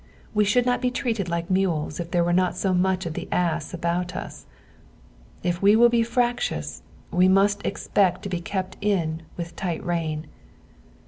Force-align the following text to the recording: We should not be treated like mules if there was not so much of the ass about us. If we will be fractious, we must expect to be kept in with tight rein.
We 0.33 0.45
should 0.45 0.65
not 0.65 0.81
be 0.81 0.89
treated 0.89 1.29
like 1.29 1.51
mules 1.51 1.99
if 1.99 2.09
there 2.09 2.23
was 2.23 2.35
not 2.35 2.57
so 2.57 2.73
much 2.73 3.05
of 3.05 3.13
the 3.13 3.27
ass 3.31 3.71
about 3.71 4.15
us. 4.15 4.47
If 5.43 5.61
we 5.61 5.75
will 5.75 5.89
be 5.89 6.01
fractious, 6.01 6.81
we 7.11 7.27
must 7.27 7.63
expect 7.63 8.23
to 8.23 8.29
be 8.29 8.41
kept 8.41 8.77
in 8.81 9.21
with 9.37 9.55
tight 9.55 9.85
rein. 9.85 10.25